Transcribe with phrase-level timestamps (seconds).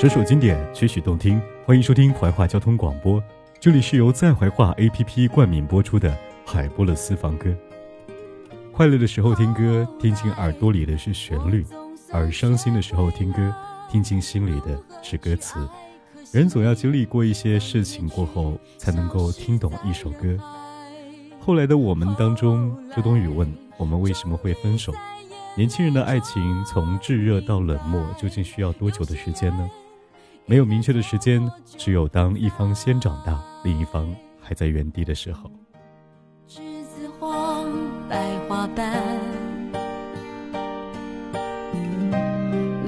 [0.00, 3.22] 首首经典，曲曲动听，欢迎收听怀化交通广播。
[3.60, 7.54] 这里是由在怀化 APP 冠名播出的海波的私房歌。
[8.72, 11.62] 快乐的时候听歌，听进耳朵里的是旋律；
[12.10, 13.54] 而伤心的时候听歌，
[13.90, 15.68] 听进心里的是歌词。
[16.32, 20.34] 人总要经历过一些事情过后，才能够听懂一首歌。
[21.40, 24.94] 后来的我们当中，周冬雨问我们为什么会分手？
[25.56, 29.70] 年轻人的爱情从炙热到冷漠，究竟需要多久的时间呢？
[30.50, 35.48] 没有明确的时间，只有当一方先长大，另一方还在原地的时候。
[36.48, 37.62] 栀子花
[38.08, 38.92] 白花瓣，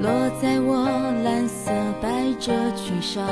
[0.01, 0.83] 落在我
[1.23, 3.25] 蓝色百褶裙上。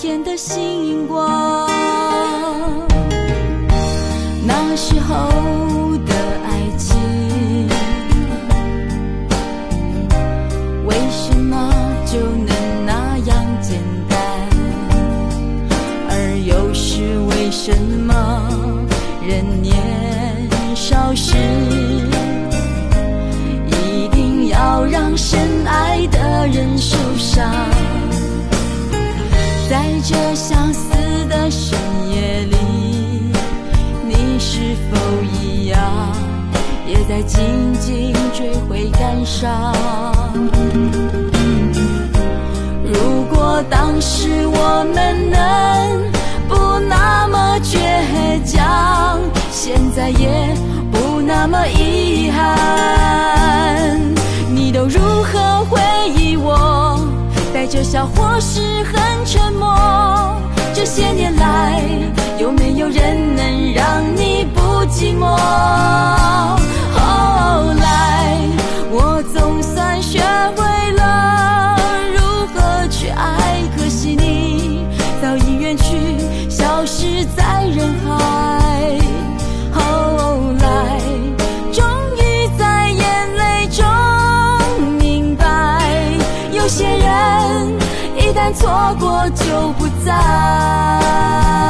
[0.00, 1.29] 天的星光。
[50.10, 50.54] 也
[50.90, 54.00] 不那么遗憾。
[54.52, 55.80] 你都如何回
[56.16, 56.98] 忆我？
[57.52, 60.40] 带着笑或是很沉默？
[60.72, 61.82] 这些年来，
[62.38, 65.26] 有没有人能让你不寂寞？
[66.94, 68.38] 后来，
[68.90, 70.20] 我总算学
[70.56, 71.76] 会了
[72.14, 72.20] 如
[72.54, 74.86] 何去爱，可惜你
[75.20, 76.18] 早已远去，
[76.48, 78.59] 消失在人海。
[88.54, 91.69] 错过就不再。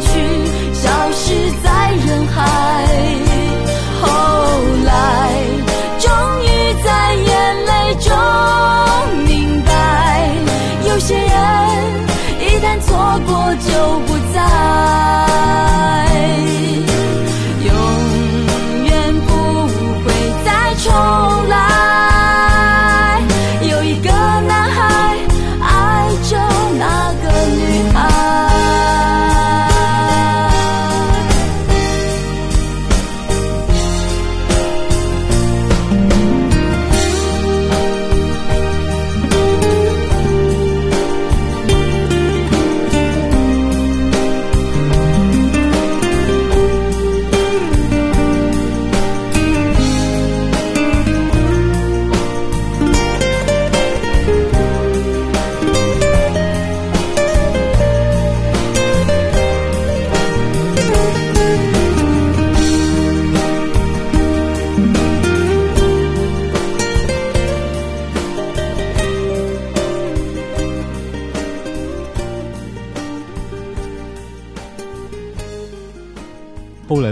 [0.00, 0.08] 去，
[0.74, 3.25] 消失在人海。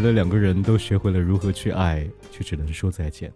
[0.05, 3.33] 的两个人都学会了如何去爱，却只能说再见。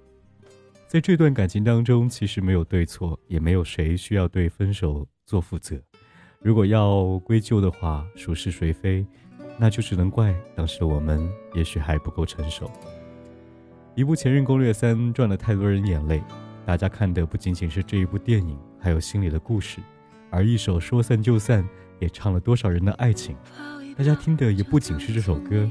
[0.87, 5.81] 在这段感情当中，其实没有对错，也没有谁需要对分手做负责。
[6.41, 9.07] 如果要归咎的话，孰是谁非，
[9.59, 12.71] 那就只能怪当时我们也许还不够成熟。
[13.95, 16.23] 一部《前任攻略三》赚了太多人眼泪，
[16.67, 19.81] 大家看的不仅仅是这一部电影，还有心里的故事。
[20.29, 21.65] 而一首《说散就散》
[21.99, 23.35] 也唱了多少人的爱情，
[23.97, 25.67] 大家听的也不仅是这首歌，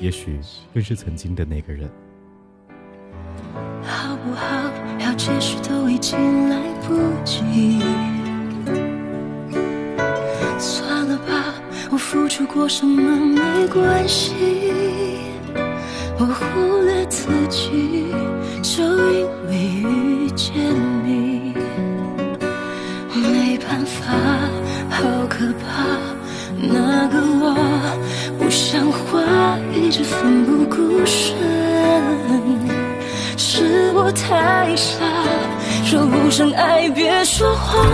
[0.00, 0.38] 也许
[0.72, 1.90] 更是曾经的那个人。
[3.82, 4.44] 好不好？
[4.98, 6.56] 要解释都已经来
[6.86, 6.94] 不
[7.24, 7.80] 及。
[10.58, 11.54] 算了吧，
[11.90, 14.32] 我付出过什么没关系，
[16.18, 18.06] 我忽略自己，
[18.62, 18.82] 就
[19.12, 20.54] 因为遇见
[21.04, 21.54] 你。
[23.14, 24.14] 没办法，
[24.90, 25.98] 好可怕，
[26.58, 27.20] 那个，
[29.94, 31.36] 直奋不顾身。
[33.36, 34.98] 是我太傻，
[35.84, 37.86] 说不上爱别说谎，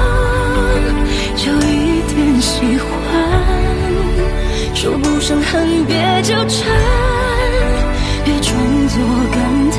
[1.37, 2.88] 就一点喜欢；
[4.75, 6.67] 说不上恨别纠缠，
[8.25, 8.56] 别装
[8.88, 8.97] 作
[9.35, 9.38] 感
[9.70, 9.79] 叹，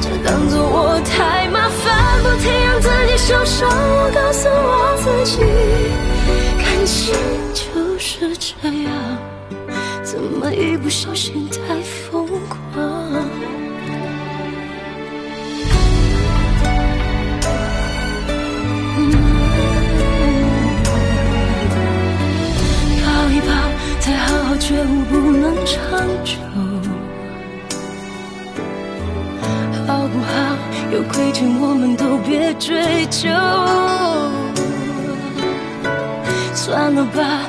[0.00, 3.68] 就当作我太麻烦，不停让自己受伤。
[3.68, 5.42] 我告诉我自己，
[6.62, 7.12] 感情
[7.52, 8.94] 就是这样，
[10.20, 12.58] 怎么一不小心太疯狂？
[23.04, 23.52] 抱一抱，
[24.00, 25.76] 再好好觉悟不能长
[26.24, 26.34] 久，
[29.86, 30.58] 好不好？
[30.92, 33.30] 有亏欠我们都别追究。
[36.54, 37.48] 算了吧，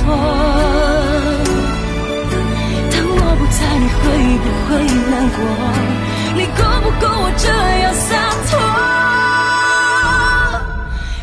[0.00, 0.04] 错。
[2.90, 4.02] 当我不在，你会
[4.42, 4.68] 不会
[5.10, 5.38] 难过？
[6.34, 7.46] 你够不够我这
[7.82, 8.08] 样洒
[8.50, 8.50] 脱？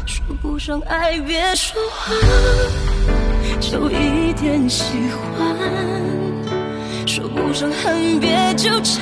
[0.06, 2.16] 说不上爱别说谎，
[3.60, 5.18] 就一点喜欢；
[7.06, 9.02] 说不上恨别纠缠，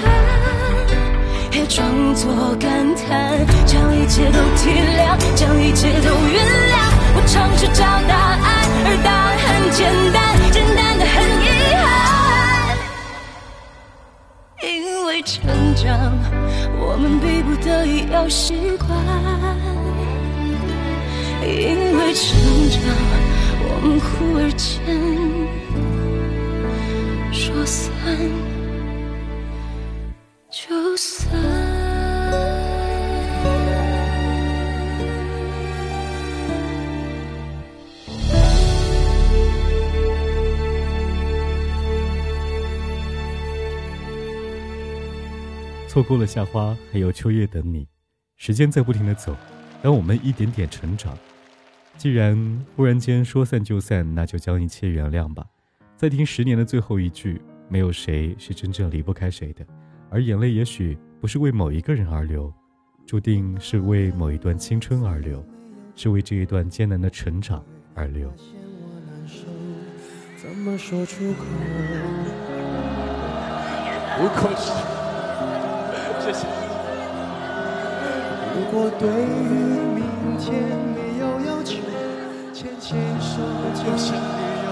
[1.51, 6.75] 别装作感叹，将一切都体谅，将一切都原谅。
[7.17, 8.45] 我尝试找答案，
[8.85, 9.34] 而答案
[9.75, 12.77] 简单，简单的很遗憾。
[14.63, 15.43] 因为成
[15.75, 15.83] 长，
[16.79, 18.89] 我们逼不得已要习惯。
[21.45, 22.25] 因为成
[22.71, 22.79] 长，
[23.67, 24.65] 我们忽而间
[27.33, 27.91] 说散
[30.49, 31.44] 就散。
[45.95, 47.87] 错过了夏花，还有秋叶等你。
[48.35, 49.33] 时间在不停的走，
[49.81, 51.17] 当我们一点点成长。
[51.95, 55.45] 既然忽然间说散就散，那就将一切原谅吧。
[55.95, 59.65] 再听十年的最后一句，没有谁是真正离不开谁的，
[60.09, 62.53] 而眼泪也许不是为某一个人而流，
[63.05, 65.41] 注定是为某一段青春而流，
[65.95, 68.29] 是为这一段艰难的成长而流。
[70.35, 71.45] 怎么说出口？
[74.19, 74.49] 无口
[76.25, 76.47] 谢谢。
[78.55, 79.13] 如果对于
[79.93, 80.01] 明
[80.39, 80.57] 天
[80.95, 81.77] 没有要求。
[82.51, 83.43] 牵牵手
[83.75, 84.19] 就像旅
[84.65, 84.67] 游，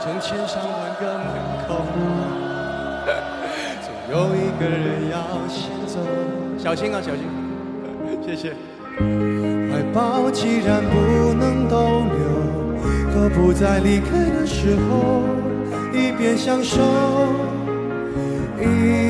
[0.00, 1.26] 成千上万个门
[1.66, 1.68] 口，
[3.82, 5.58] 总有一个人要先
[5.88, 5.98] 走。
[6.56, 7.24] 小心啊，小心！
[8.24, 8.52] 谢谢。
[9.72, 12.20] 怀抱既然不能逗留，
[13.12, 15.24] 何不在离开的时候，
[15.92, 16.80] 一边享受，
[18.60, 19.09] 一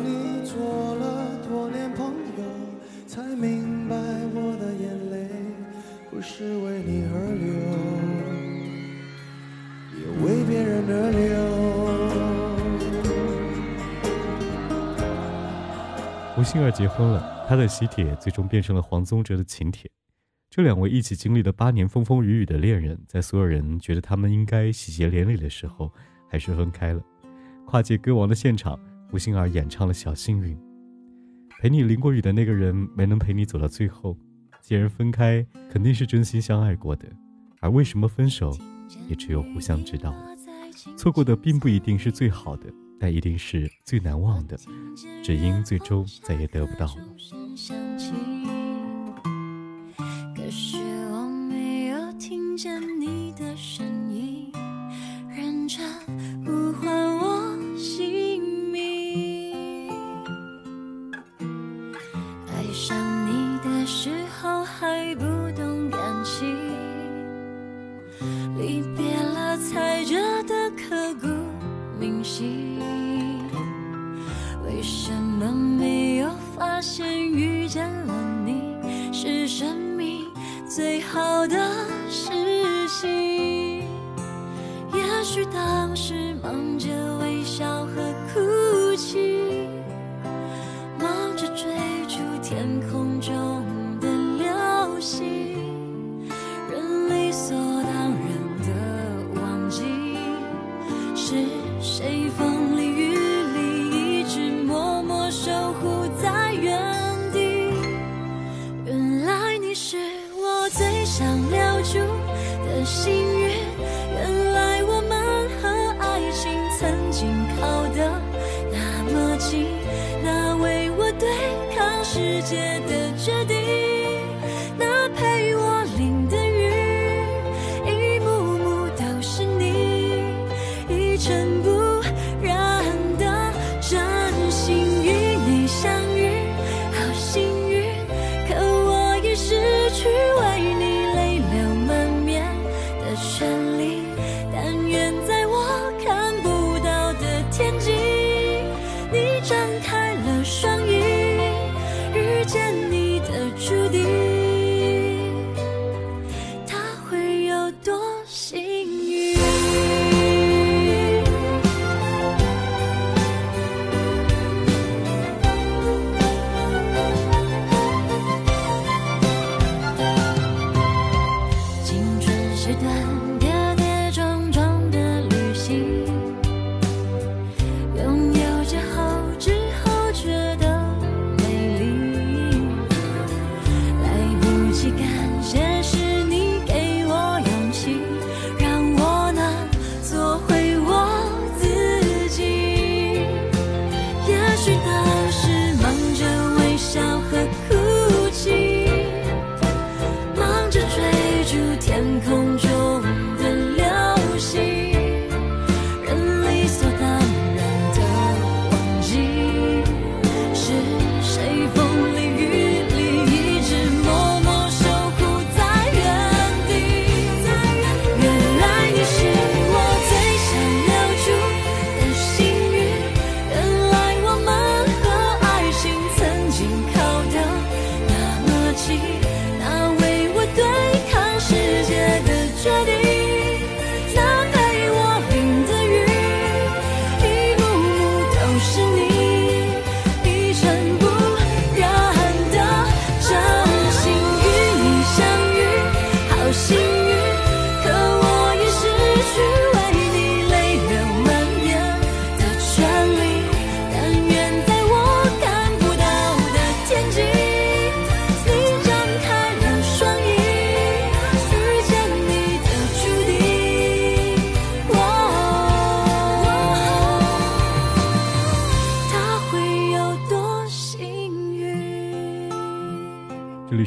[6.41, 7.53] 是为你而流，
[9.95, 11.21] 也为别人而流。
[16.35, 19.87] 吴杏儿结婚了，她的喜帖最终变成了黄宗泽的请帖。
[20.49, 25.93] 这两位一起经历了八年风风雨雨的恋人，在所有人觉得他们应该喜结连理的时候，
[26.27, 27.03] 还是分开了。
[27.67, 28.79] 跨界歌王的现场，
[29.11, 30.57] 吴杏儿演唱了《小幸运》。
[31.59, 34.17] 陪你淋过雨的那个人没能陪你走到最后，
[34.61, 37.05] 既然分开，肯定是真心相爱过的。
[37.59, 38.57] 而为什么分手，
[39.09, 40.13] 也只有互相知道。
[40.95, 44.57] 错过的并不一定是最好的，但一定是最难忘的，
[45.23, 46.95] 只因最终再也得不到了。
[46.95, 47.07] 拥
[47.87, 48.13] 有之
[51.11, 52.87] 后，之后觉得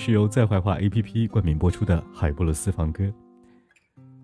[0.04, 3.10] 是由在怀化 APP 冠名播出的海波的私房歌。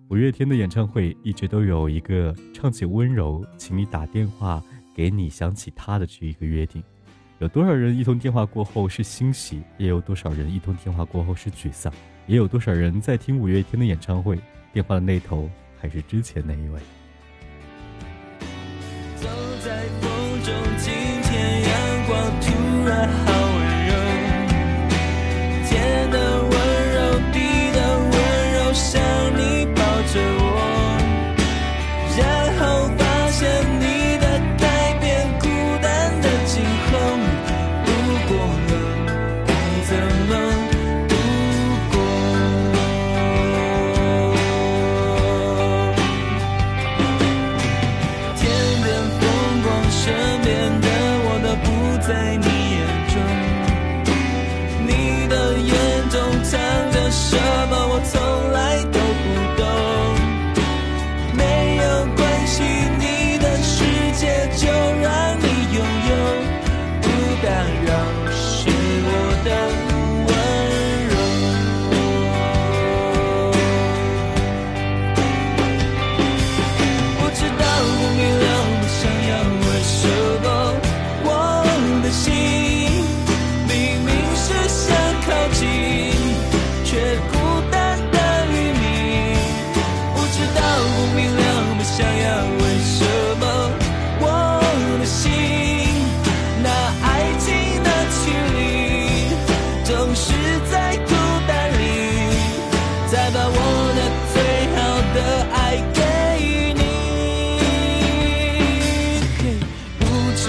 [0.09, 4.61] 五月天的演唱会一直都有一个唱起温柔，请你打电话
[4.95, 6.83] 给你想起他的这一个约定。
[7.39, 11.91] 有多少人一通电话过后是欣喜，也有多少人一通电话过后是沮丧，
[12.27, 14.37] 也有多少人在听五月天的演唱会，
[14.71, 16.79] 电话的那头还是之前那一位。
[19.15, 19.27] 走
[19.65, 23.30] 在风中，今天阳光突然好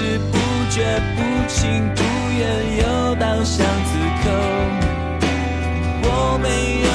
[0.02, 0.36] 不知不
[0.70, 0.82] 觉，
[1.14, 1.60] 不情
[1.94, 2.02] 不
[2.36, 2.42] 愿，
[2.78, 2.82] 又
[3.16, 3.90] 到巷子
[4.24, 4.26] 口。
[6.04, 6.06] 我
[6.42, 6.46] 没
[6.82, 6.91] 有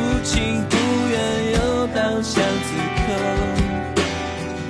[0.00, 0.76] 不情不
[1.10, 3.08] 愿，又到巷子口。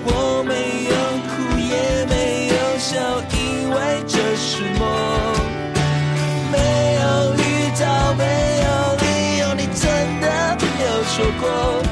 [0.06, 0.52] 我没
[0.90, 0.94] 有
[1.30, 1.72] 哭，也
[2.06, 2.90] 没有笑，
[3.30, 3.76] 因为
[4.08, 4.82] 这是梦。
[6.50, 6.58] 没
[7.00, 7.04] 有
[7.36, 7.82] 预兆，
[8.18, 8.24] 没
[8.64, 9.04] 有理
[9.38, 9.86] 由，你真
[10.20, 10.26] 的
[10.58, 11.89] 没有说过。